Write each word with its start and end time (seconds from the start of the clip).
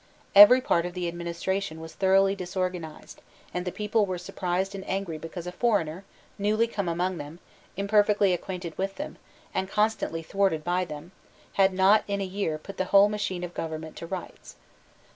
Every 0.33 0.61
part 0.61 0.87
of 0.87 0.95
the 0.95 1.07
administration 1.07 1.79
was 1.79 1.93
thoroughly 1.93 2.33
disorganized; 2.35 3.21
and 3.53 3.65
the 3.65 3.71
people 3.71 4.03
were 4.07 4.17
surprised 4.17 4.73
and 4.73 4.83
angry 4.89 5.19
because 5.19 5.45
a 5.45 5.51
foreigner, 5.51 6.05
newly 6.39 6.65
come 6.65 6.89
among 6.89 7.19
them, 7.19 7.37
imperfectly 7.77 8.33
acquainted 8.33 8.75
with 8.79 8.95
them, 8.95 9.17
and 9.53 9.69
constantly 9.69 10.23
thwarted 10.23 10.63
by 10.63 10.85
them, 10.85 11.11
had 11.53 11.71
not, 11.71 12.03
in 12.07 12.19
a 12.19 12.25
year, 12.25 12.57
put 12.57 12.77
the 12.77 12.85
whole 12.85 13.09
machine 13.09 13.43
of 13.43 13.53
government 13.53 13.95
to 13.97 14.07
rights. 14.07 14.55